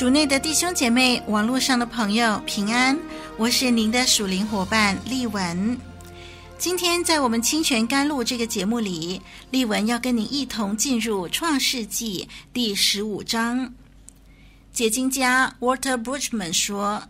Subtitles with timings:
[0.00, 2.98] 主内的弟兄姐妹，网络上的朋友平安，
[3.36, 5.78] 我是您的属灵伙伴丽文。
[6.56, 13.70] 今天在我们清泉甘露这个节目里，丽文要跟您一同进入创世纪第十五章。
[14.72, 17.02] 解经家 Walter Brueggemann 说，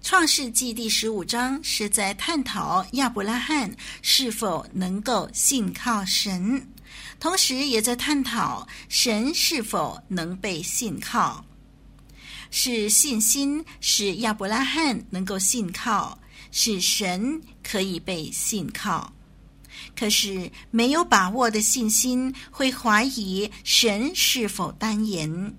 [0.00, 3.68] 创世纪第十五章是在探讨亚伯拉罕
[4.00, 6.64] 是否能够信靠神，
[7.18, 11.44] 同时也在探讨神是否能被信靠。
[12.50, 16.18] 是信心使亚伯拉罕能够信靠，
[16.50, 19.12] 使神可以被信靠。
[19.94, 25.54] 可是没有把握的信心会怀疑神是否单言。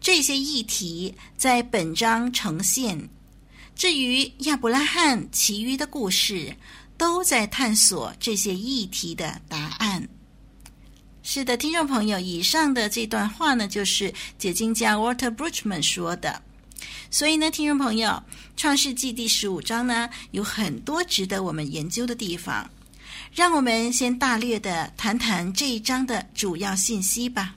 [0.00, 3.08] 这些议题在本章呈现。
[3.74, 6.56] 至于亚伯拉罕其余的故事，
[6.96, 10.08] 都在探索这些议题的答案。
[11.30, 16.42] 是的，听众朋友，以上的这段话呢，就是解经家 Walter Brueggemann 说的。
[17.10, 18.08] 所以呢，听众朋友，
[18.56, 22.70] 《创世纪》第十五章呢，有很多值得我们研究的地方。
[23.30, 27.54] 让我们先大略的谈谈这一章的主要信息吧。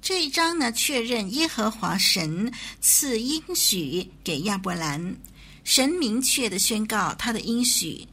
[0.00, 5.16] 这一章呢，确认耶和华神赐应许给亚伯兰，
[5.64, 8.06] 神明确的宣告他的应许。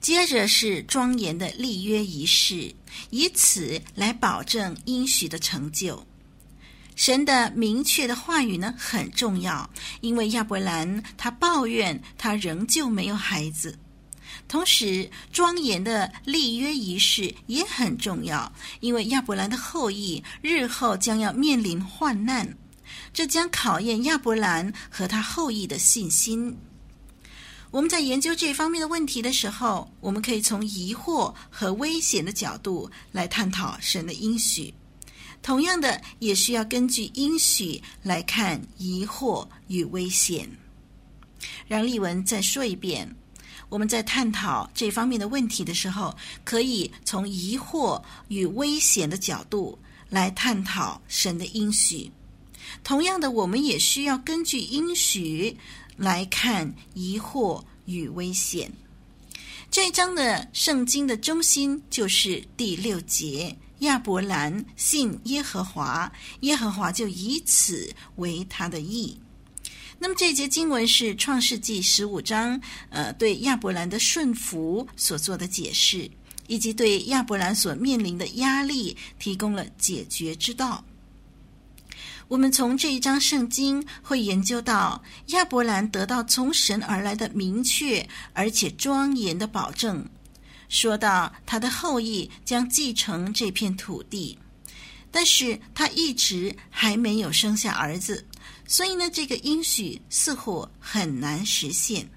[0.00, 2.74] 接着是庄严的立约仪式，
[3.10, 6.06] 以此来保证应许的成就。
[6.96, 9.68] 神的明确的话语呢，很重要，
[10.00, 13.78] 因为亚伯兰他抱怨他仍旧没有孩子。
[14.48, 18.50] 同时，庄严的立约仪式也很重要，
[18.80, 22.56] 因为亚伯兰的后裔日后将要面临患难，
[23.12, 26.56] 这将考验亚伯兰和他后裔的信心。
[27.70, 34.74] 我们在研究这方面的问题的时候，我们可以从疑惑和危险的角度来探讨神的应许。
[35.40, 40.50] 同样的，也需要根据应许来看疑惑与危险。
[41.68, 43.08] 让丽文再说一遍：
[43.68, 46.14] 我们在探讨这方面的问题的时候，
[46.44, 52.10] 可以从疑惑与危险的角度来探讨神的应许。
[52.84, 55.56] 同样的，我们也需要根据应许。
[56.00, 58.72] 来看疑惑与危险。
[59.70, 69.14] 这一章的圣经的中心就是第六节：亚伯兰信耶和华，耶和华就以此为他的义。
[69.98, 76.10] 那么这节经文是创世纪十五章，呃，对亚伯兰的顺服所做的解释，
[76.46, 80.82] 以及对亚伯兰所面临的压力提供了解决之道。
[82.30, 90.08] 我们从这一章圣经会研究到亚伯兰得到从神而来的明确而且庄严的保证，
[90.68, 94.38] 说到他的后裔将继承这片土地，
[95.10, 98.24] 但是他一直还没有生下儿子，
[98.64, 102.08] 所以呢，这个应许似乎很难实现。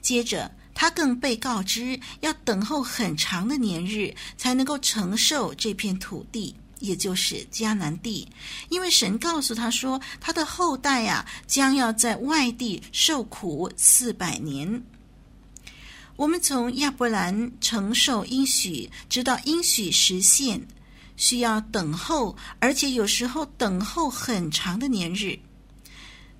[0.00, 6.56] 接着，他更被告知要等候很长的年日才能够承受这片土地。
[6.84, 8.28] 也就是迦南地，
[8.68, 14.82] 因为神告诉他说，他的后代、啊、将要在外地受苦四百年。
[16.16, 20.64] 我们从亚伯兰承受应许，直到应许实现，
[21.16, 25.38] 需要等候，而且有时候等候很长的年日。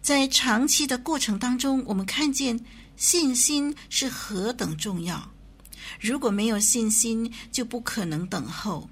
[0.00, 2.61] 在长期的过程当中，我们看见
[2.96, 5.31] 信心是何等重要。
[5.99, 8.88] 如果没有信心，就不可能等候。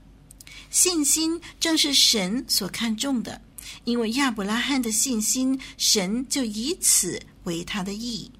[0.72, 3.42] 信心正是神所看重的，
[3.84, 8.32] 因为亚伯拉罕的信心，神就以此为他的义。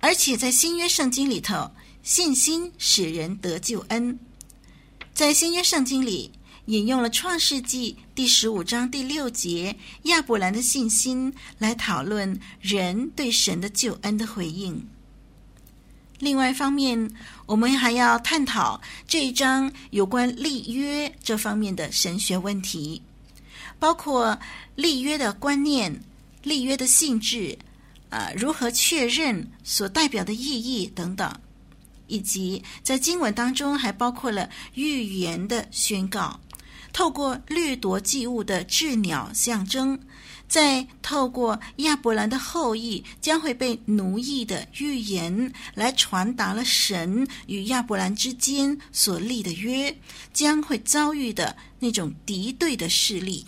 [0.00, 1.70] 而且在新约圣经里头，
[2.02, 4.18] 信心使人得救恩。
[5.14, 6.32] 在新约圣经里
[6.66, 14.84] 引用了创世纪第十五章第六节亚伯兰的信心来讨论人对神的救恩的回应。
[16.18, 17.10] 另外一方面，
[17.46, 23.00] 我们还要探讨这一章有关立约这方面的神学问题，
[23.78, 24.38] 包括
[24.74, 26.02] 立约的观念、
[26.42, 27.56] 立约的性质，
[28.10, 31.32] 啊，如何确认所代表的意义等等，
[32.08, 36.40] 以及在经文当中还包括了预言的宣告，
[36.92, 39.96] 透过掠夺祭物的雉鸟象征，
[40.48, 49.94] 再透过亚伯兰的后裔将会被奴役的预言，来传达了神与亚伯兰之间所立的约
[50.32, 53.46] 将会遭遇的那种敌对的势力。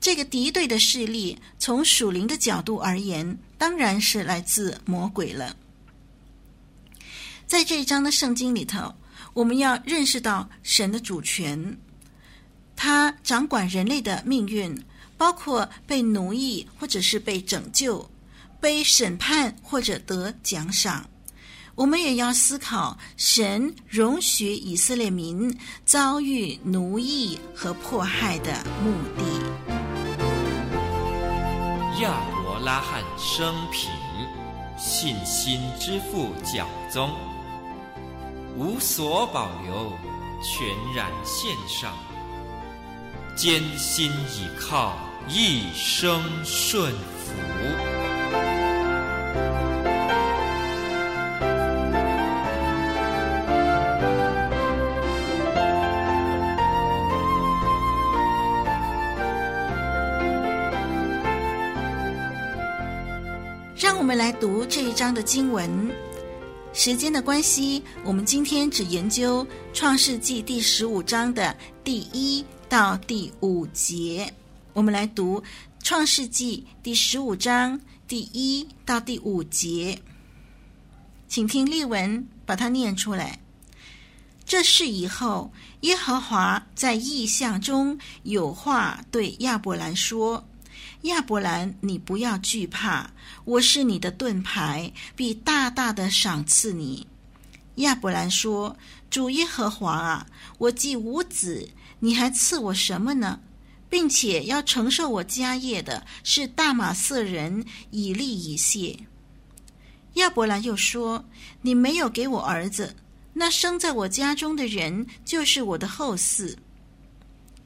[0.00, 5.54] 这个敌对的势力，从属灵的角度而言，当然是来自魔鬼了。
[7.46, 8.94] 在这一章的圣经里头，
[9.34, 11.78] 我们要认识到神的主权，
[12.74, 14.76] 他掌管人类的命运，
[15.22, 18.10] 包括被奴役或者是被拯救、
[18.60, 21.08] 被审判或者得奖赏。
[21.76, 29.22] 我们也要思考神容许以色列民遭遇奴役和迫害的目的。
[32.02, 33.88] 亚伯拉罕生平，
[34.76, 37.08] 信心之父讲宗，
[38.56, 39.92] 无所保留，
[40.42, 40.66] 全
[40.96, 41.96] 然献上，
[43.36, 44.98] 艰辛倚靠，
[45.28, 47.32] 一生顺服。
[63.74, 65.90] 让我们来读这一章的经文。
[66.72, 71.54] 时间的关系，我们今天只研究《创世纪》第十五章的
[71.84, 74.32] 第一到第五节。
[74.74, 75.38] 我们来读
[75.82, 77.78] 《创世纪》第十五章
[78.08, 80.00] 第一到第五节，
[81.28, 83.38] 请听例文把它念出来。
[84.46, 85.52] 这事以后，
[85.82, 90.42] 耶和华在异象中有话对亚伯兰说。
[91.02, 93.10] 亚伯兰，你不要惧怕，
[93.44, 97.06] 我是你的盾牌，必大大的赏赐你。
[97.76, 98.74] 亚伯兰说
[99.10, 100.26] ：“主耶和华啊，
[100.56, 103.40] 我既无子，你还赐我什么呢？
[103.92, 108.98] 并且要承受我家业的是大马色人以利以谢。”
[110.14, 111.22] 亚伯兰又说
[111.60, 112.96] ：“你没有给我儿子，
[113.34, 116.56] 那生在我家中的人就是我的后嗣。”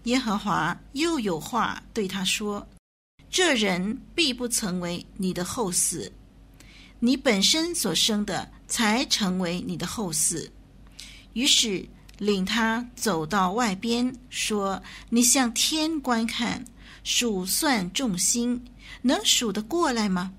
[0.02, 2.66] 耶和华又有话对他说。
[3.30, 6.10] 这人必不成为你的后嗣，
[6.98, 10.48] 你本身所生的才成为你的后嗣。
[11.34, 11.86] 于是
[12.18, 16.64] 领他走到外边，说：“你向天观看，
[17.04, 18.64] 数算众星，
[19.02, 20.32] 能数得过来吗？”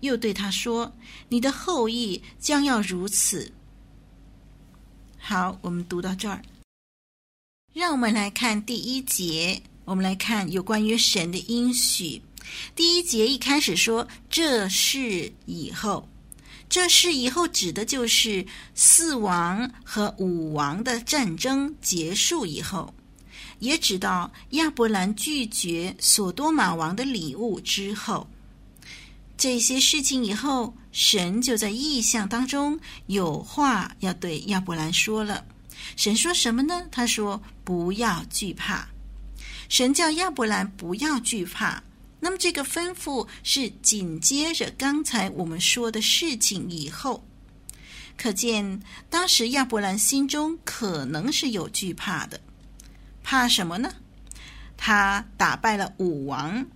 [0.00, 0.92] 又对他说
[1.28, 3.52] ：“你的后裔将要如此。”
[5.18, 6.42] 好，我们读到这儿，
[7.74, 9.62] 让我们来看第一节。
[9.84, 12.22] 我们来看有关于神的应许。
[12.76, 16.08] 第一节一开始说：“这是以后，
[16.70, 18.46] 这事以后指的就是
[18.76, 22.94] 四王和五王的战争结束以后，
[23.58, 28.30] 也指到亚伯兰拒绝所多玛王的礼物之后，
[29.36, 35.44] 这些事情以后，神就在意象当中有话要对亚伯兰说了。
[35.96, 36.84] 神说什么呢？
[36.92, 38.86] 他说：‘不要惧怕。’
[39.68, 41.82] 神叫亚伯兰不要惧怕，
[42.20, 47.24] 那么这个吩咐是紧接着刚才我们说的事情以后，
[48.16, 52.38] 可见当时亚伯兰心中可能是有惧怕的，
[53.22, 53.90] 怕什么呢？
[54.76, 56.66] 他打败了武王，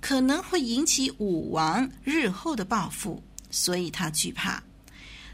[0.00, 4.62] 可能会引起武王日后的报复，所以他惧怕。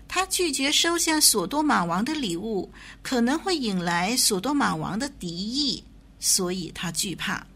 [0.06, 2.72] 他拒绝收下所多玛王的礼物，
[3.02, 5.84] 可能会引来所多玛王的敌意。
[6.20, 7.46] 所以他惧怕。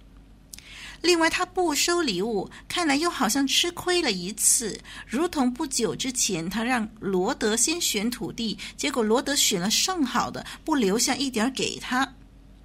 [1.02, 4.80] 另外，他不收礼物，看来又好像吃亏了一次。
[5.06, 12.14] 如同不久之前，他让罗德先选土地，结果罗德选了上好的，不留下一点给他。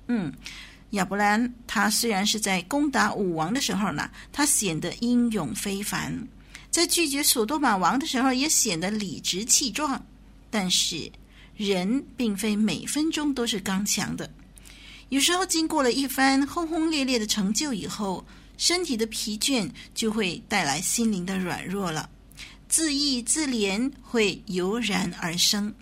[0.07, 0.31] 嗯，
[0.91, 6.13] 亚伯兰他虽然是在攻打武王的时候呢，他显得英勇非凡；
[6.69, 10.05] 在拒绝所多玛王的时候，也显得理直气壮。
[10.51, 11.11] 但是，
[11.55, 14.29] 人并非每分钟都是刚强的。
[15.09, 18.25] 有时候，经过了一番轰轰烈烈的成就以后，
[18.57, 22.09] 身体的疲倦就会带来心灵的软弱了，
[22.67, 25.73] 自义自怜会油然而生。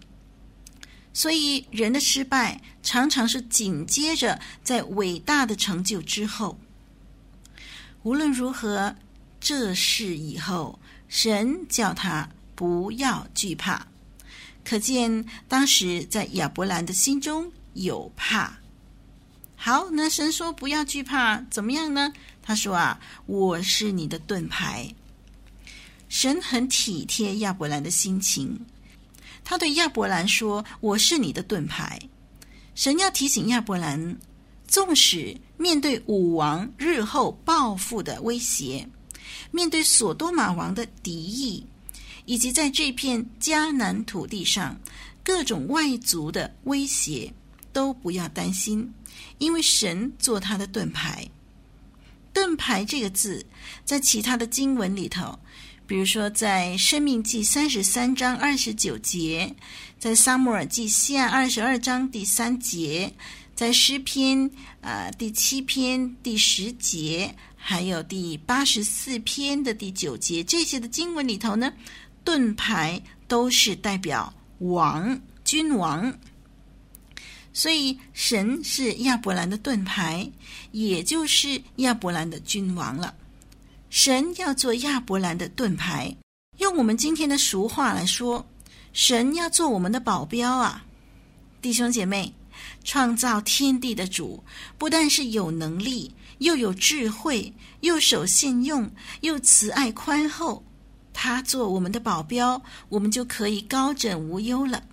[1.12, 6.60] 所以，人的失败常常是紧接着在伟大的成就之后。
[8.04, 8.96] 无论如何，
[9.40, 10.78] 这事以后，
[11.08, 13.88] 神叫他不要惧怕，
[14.64, 18.56] 可见当时在亚伯兰的心中有怕。
[19.66, 22.14] 好，那神说不要惧怕，怎么样呢？
[22.44, 24.88] 他说啊，我是你的盾牌。
[26.08, 28.64] 神很体贴亚伯兰的心情，
[29.44, 32.00] 他对亚伯兰说：“我是你的盾牌。”
[32.76, 34.16] 神要提醒亚伯兰，
[34.68, 38.88] 纵使面对武王日后报复的威胁，
[39.50, 41.66] 面对所多玛王的敌意，
[42.26, 44.80] 以及在这片迦南土地上
[45.24, 47.34] 各种外族的威胁，
[47.76, 48.90] 都不要担心，
[49.38, 51.30] 因为神做他的盾牌。
[52.32, 53.46] 盾牌这个字，
[53.84, 55.38] 在其他的经文里头，
[55.86, 59.54] 比如说在《生命记》三十三章二十九节，
[60.00, 63.14] 在《撒母耳记下》二十二章第三节，
[63.54, 71.74] 在诗篇啊、呃、第七篇第十节，还有第八十四篇的第九节，这些的经文里头呢，
[72.24, 76.18] 盾牌都是代表王、君王。
[77.56, 80.30] 所以，神是亚伯兰的盾牌，
[80.74, 83.16] 也就是亚伯兰的君王了。
[83.90, 86.14] 神要做亚伯兰的盾牌，
[86.58, 88.46] 用我们今天的俗话来说，
[88.92, 90.86] 神要做我们的保镖啊！
[91.62, 92.34] 弟兄姐妹，
[92.84, 94.44] 创造天地的主，
[94.78, 100.62] 不但是有能力，又有智慧，又守信用，又慈爱宽厚，
[101.14, 104.84] 他做我们的保镖，我们就可以高枕无忧了。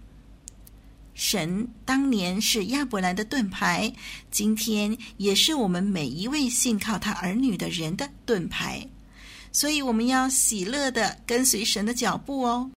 [1.22, 3.92] 神当年是亚伯兰的盾牌，
[4.32, 8.84] 今天也是我们每一位信靠他儿女的人的盾牌，
[9.52, 12.72] 所以我们要喜乐的跟随神的脚步哦。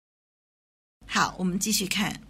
[1.08, 2.22] 好，我们继续看，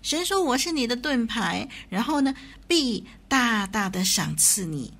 [0.00, 2.34] 神说：“我是你的盾牌，然后呢，
[2.66, 4.94] 必大大的赏赐你。”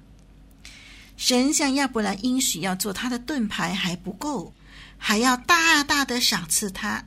[1.17, 4.53] 神向亚伯兰应许要做他的盾牌还不够，
[4.99, 7.03] 还要大大的赏赐他。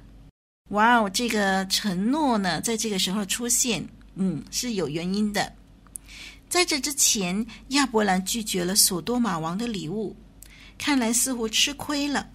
[0.71, 5.53] 哇哦，这个承诺呢，在这个时候出现，嗯，是有原因的。
[6.49, 10.15] 在这之前，亚伯兰拒绝了所多玛王的礼物，
[10.77, 12.29] 看来似乎吃亏了。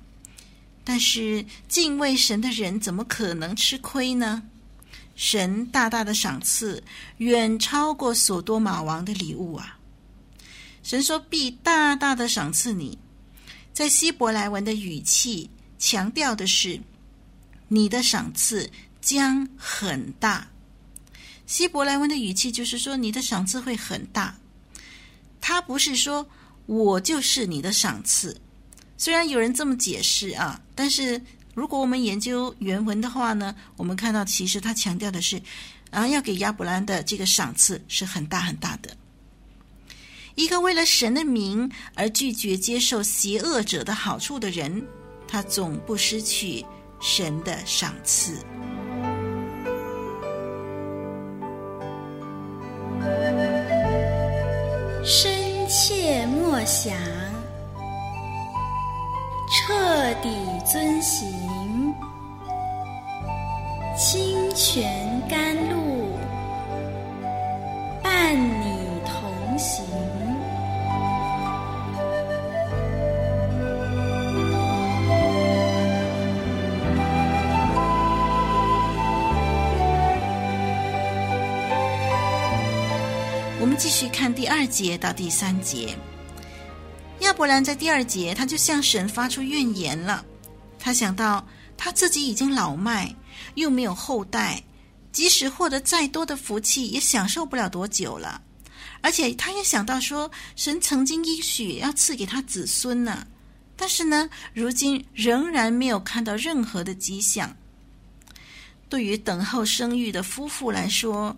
[0.84, 4.42] 但是敬畏神的人怎么可能吃亏呢？
[5.14, 6.82] 神大大的赏赐，
[7.16, 9.78] 远超过所多玛王的礼物啊！
[10.82, 12.98] 神说必大大的赏赐你，
[13.72, 16.78] 在希伯来文的语气强调的是。
[17.68, 18.70] 你的赏赐
[19.00, 20.48] 将很大。
[21.46, 24.36] 希伯来文的语气就是说，你的赏赐会很大。
[25.40, 26.26] 他不是说
[26.66, 28.36] 我就是你的赏赐，
[28.98, 31.22] 虽然有人这么解释啊，但是
[31.54, 35.40] 如果我们研究原文的话呢，我们看到其实他强调的是，
[35.90, 38.96] 啊，要给亚伯兰的这个赏赐是很大很大的。
[40.34, 44.84] 一个为了神的名而拒绝接受邪恶者的好处的人，
[45.28, 46.64] 他总不失去。
[47.08, 48.32] 神的赏赐，
[55.04, 55.32] 深
[55.68, 56.96] 切默想，
[59.48, 60.28] 彻底
[60.64, 61.94] 遵行，
[63.96, 65.15] 清泉
[83.98, 85.96] 续看第二节到第三节，
[87.20, 90.22] 亚伯兰在第二节他就向神发出怨言了。
[90.78, 91.42] 他想到
[91.78, 93.10] 他自己已经老迈，
[93.54, 94.62] 又没有后代，
[95.12, 98.42] 即使获得再多的福气，也享受不了多久了。
[99.00, 103.26] 而且他也想到说，神曾经应许要赐给他子孙呢，
[103.76, 107.56] 但是呢，如今仍然没有看到任何的迹象。
[108.90, 111.34] 对于等候生育的夫妇来说，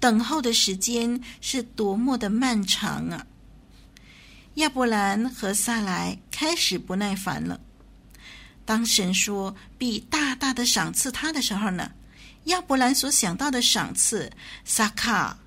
[0.00, 3.26] 等候的时间是多么的漫长啊！
[4.54, 7.60] 亚伯兰和撒莱开始不耐烦了。
[8.64, 11.90] 当神说必大大的赏赐他的时候呢，
[12.44, 14.30] 亚伯兰所想到的赏赐
[14.64, 15.38] 撒卡，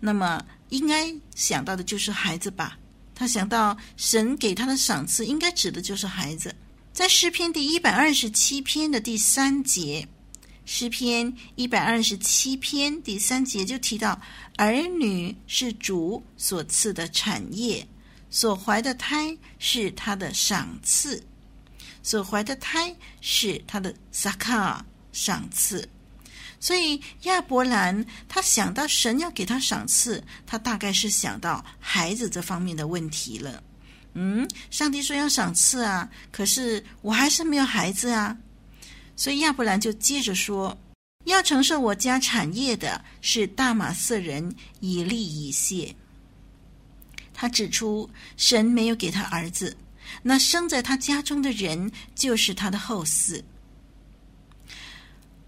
[0.00, 2.78] 那么应该想到的就是孩子吧？
[3.14, 6.54] 他想到神给他的赏赐，应该指的就是孩子。
[6.92, 10.08] 在诗篇第一百二十七篇的第三节。
[10.64, 14.20] 诗篇一百二十七篇第三节就提到，
[14.56, 17.86] 儿女是主所赐的产业，
[18.30, 21.22] 所怀的胎是他的赏赐，
[22.02, 25.88] 所怀的胎是他的撒卡赏赐。
[26.60, 33.60] 所以亚伯兰他想到神要给他赏赐，他大概是想到孩子这方面的问题了。
[34.14, 38.36] 嗯，上帝说要赏赐啊，可是我还是没有孩子啊。
[39.14, 40.76] 所以亚伯兰就接着说
[41.26, 45.94] ：“要承受我家产业的是大马色人以利以谢。”
[47.34, 49.76] 他指出，神没有给他儿子，
[50.22, 53.42] 那生在他家中的人就是他的后嗣。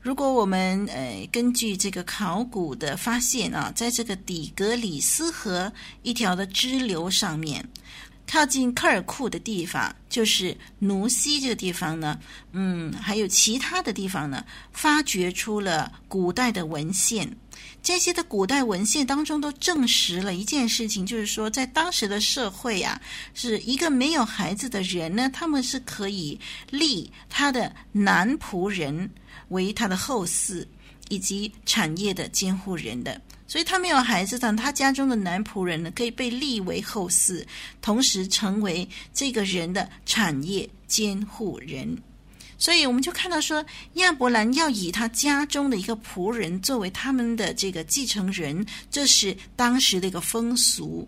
[0.01, 7.67] 如果我们呃根据这个考古的发现啊，在这个底格里斯河一条的支流上面，
[8.35, 12.19] 靠近科尔库的地方，就是奴西这个地方呢，
[12.51, 17.33] 嗯，还有其他的地方呢，发掘出了古代的文献。
[17.81, 23.01] 这些的古代文献当中都证实了一件事情，就是说，在当时的社会啊，
[23.35, 26.37] 是一个没有孩子的人呢，他们是可以
[26.71, 29.09] 立他的男仆人
[29.51, 30.67] 为他的后嗣
[31.09, 33.21] 以及产业的监护人的。
[33.47, 37.45] 所以他没有孩子，但他家中的男仆人呢，可以被立为后嗣，
[37.83, 41.97] 同时成为这个人的产业监护人。
[42.57, 51.07] 所以我们就看到说，亚伯兰要以他家中的一个仆人作为他们的这个继承人，这是当时的一个风俗。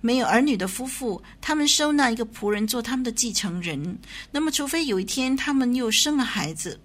[0.00, 3.98] 没有儿女的夫妇，他们收纳一个仆人做他们的继承人。
[4.30, 6.78] 那么，除非有一天他们又生了孩子，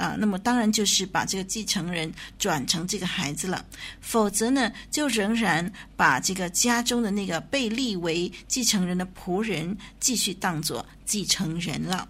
[0.00, 3.62] 啊，那么当然就是把这个继承人转成这个孩子了。
[4.00, 12.08] 否则呢，就仍然把这个家中的那个被立为继承人的仆人继续当作继承人了。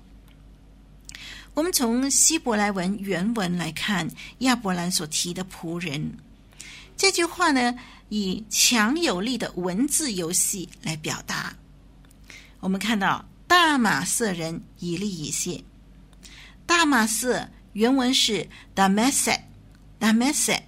[1.54, 6.12] 我们从希伯来文原文来看，亚伯兰所提的仆人
[6.97, 7.75] 这句话呢，
[8.09, 11.52] 以强有力的文字游戏来表达。
[12.61, 15.64] 我们看到大马色人以利以谢，
[16.66, 19.39] 大马色原文是 damase
[19.99, 20.59] damase，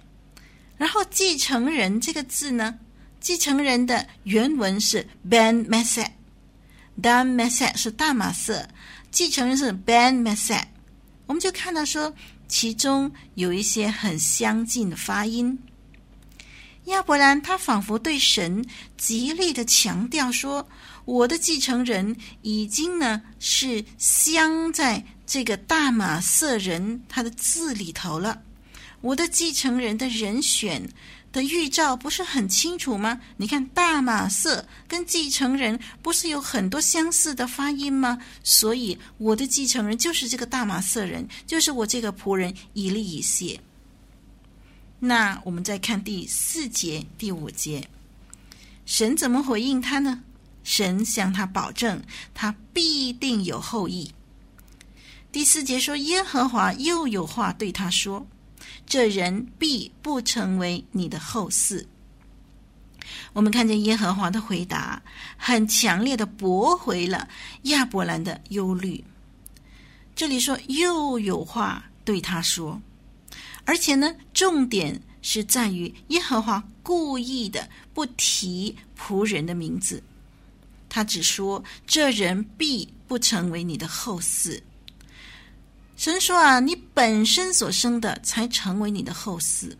[0.77, 2.77] 然后继承人这个字呢，
[3.19, 8.67] 继承人的原文是 Ben Mesek，Dan Mesek 是大马色，
[9.11, 10.63] 继承人是 Ben Mesek。
[11.25, 12.13] 我们就看到说，
[12.47, 15.57] 其中有一些很相近的发音。
[16.85, 18.63] 亚伯兰他仿佛对神
[18.97, 20.67] 极力的强调说
[21.05, 28.41] ：“我的继承人已经呢是镶在这个大马色人他的字里头了，
[29.01, 30.89] 我的继承人的人选。”
[31.33, 33.19] 的预兆不是很清楚吗？
[33.37, 38.19] 你看大马色跟继承人不是有很多相似的发音吗？
[38.43, 43.59] 所以我的继承人就是这个大马色人，就是我这个仆人以利以谢。
[44.99, 47.89] 那我们再看第四节、第五节，
[48.85, 50.21] 神怎么回应他呢？
[50.63, 51.99] 神向他保证，
[52.35, 54.13] 他必定有后裔。
[55.33, 58.23] 第四节说，耶和华又有话对他说。
[58.85, 61.83] 这人必不成为你的后嗣。
[63.33, 65.01] 我们看见耶和华的回答，
[65.35, 67.27] 很强烈的驳回了
[67.63, 69.03] 亚伯兰的忧虑。
[70.15, 72.79] 这里说又有话对他说，
[73.65, 80.03] 而且呢，重点是在于耶和华故意的不提仆人的名字，
[80.87, 84.61] 他只说这人必不成为你的后嗣。
[85.95, 89.71] 神说啊，你本身所生的才成为你的后嗣。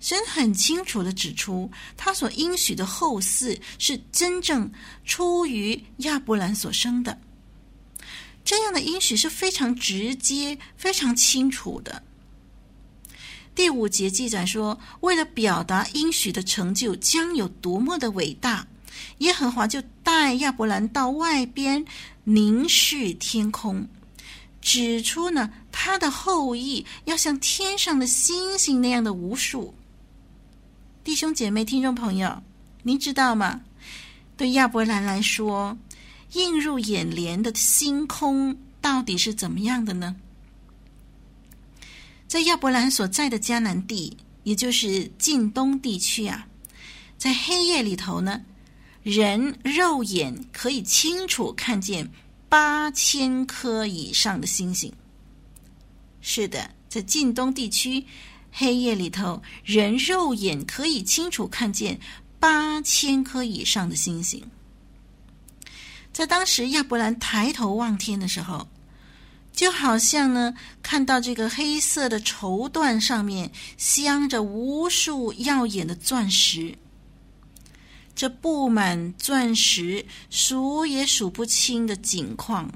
[0.00, 4.70] 神很清楚的指出，他所应许的后嗣是真正
[5.04, 7.18] 出于亚伯兰所生的。
[8.42, 12.02] 这样的应许是非常直接、非常清楚的。
[13.54, 18.66] 第五节记载说，为了表达应许的成就将有多么的伟大，
[19.18, 21.84] 耶和华就带亚伯兰到外边
[22.24, 23.86] 凝视天空。
[24.60, 29.74] 指出呢，他的后裔要像天上的星星那样的无数。
[31.02, 32.42] 弟兄姐妹、听众朋友，
[32.82, 33.62] 您知道吗？
[34.36, 35.76] 对亚伯兰来说，
[36.32, 40.16] 映入眼帘的星空到底是怎么样的呢？
[42.28, 46.46] 在亚伯兰所在的迦南地，也就是近东地区啊，
[47.18, 48.42] 在黑夜里头呢，
[49.02, 52.08] 人肉眼可以清楚看见。
[52.50, 54.92] 八千颗以上的星星，
[56.20, 58.04] 是的，在近东地区，
[58.50, 62.00] 黑夜里头，人肉眼可以清楚看见
[62.40, 64.44] 八千颗以上的星星。
[66.12, 68.66] 在当时，亚伯兰抬头望天的时候，
[69.52, 76.76] 就好像呢，看到这个黑色的绸缎上面镶着无数耀眼的钻石。
[78.20, 82.70] 这布满钻石、数也数不清的金矿，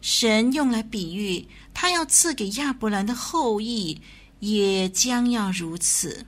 [0.00, 4.00] 神用来比喻他要赐给亚伯兰的后裔，
[4.38, 6.24] 也将要如此。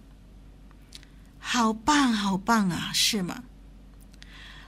[1.39, 3.45] 好棒，好棒啊，是吗？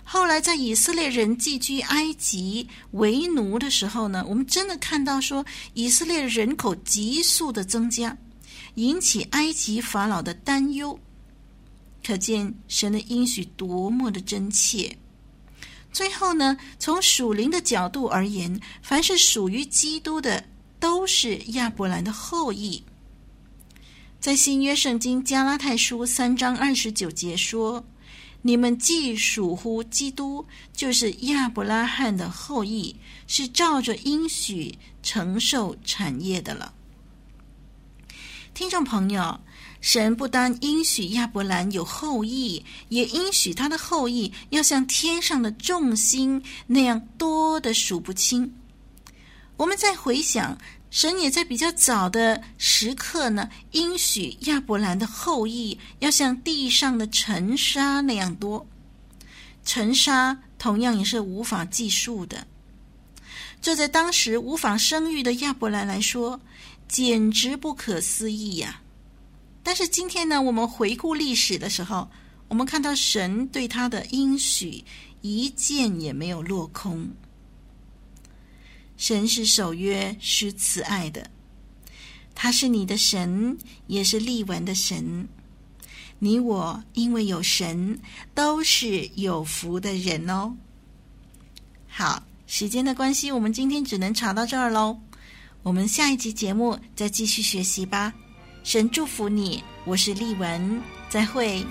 [0.04, 8.16] 后来在以色列人寄居埃及为奴的时候呢，我们真的看到说，以色列人口急速的增加，
[8.76, 10.96] 引起埃及法老的担忧。
[12.04, 14.96] 可见神的应许多么的真切。
[15.92, 20.42] 最后呢，从属灵的角度而言，凡是属于基督的
[20.80, 22.82] 都是亚伯兰的后裔。
[24.18, 27.84] 在新约圣经加拉太书三章二十九节说
[28.40, 36.72] ：“你们既属乎基督，就是亚伯拉罕的后裔，是照着应许承受产业的了。”
[38.54, 39.40] 听众朋友，
[39.82, 48.54] 神不单应许亚伯兰有后裔，也应许他的后裔要像天上的众星那样多的数不清。
[49.56, 50.56] 我们再回想，
[50.88, 58.64] 神也在比较早的时刻呢，应许亚伯兰的后裔要像地上的尘沙那样多。
[59.64, 62.46] 尘沙同样也是无法计数的。
[63.60, 66.40] 这在当时无法生育的亚伯兰来说，
[66.86, 68.80] 简直不可思议呀！
[69.62, 72.08] 但是今天呢，我们回顾历史的时候，
[72.48, 74.84] 我们看到神对他的应许
[75.20, 77.08] 一件也没有落空。
[78.96, 81.30] 神是守约是慈爱的，
[82.34, 85.28] 他是你的神，也是立文的神。
[86.18, 87.98] 你我因为有神，
[88.34, 90.54] 都是有福的人哦。
[91.88, 95.00] 好，时间的关系，我们今天只能查到这儿喽。
[95.62, 98.12] 我们下一集节目再继续学习吧。
[98.64, 101.66] 神祝福你，我是丽文，再会。